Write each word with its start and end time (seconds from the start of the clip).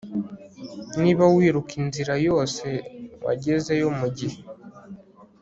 niba 1.01 1.23
wiruka 1.35 1.71
inzira 1.81 2.13
yose, 2.27 2.65
wagezeyo 3.25 3.87
mugihe 3.99 4.39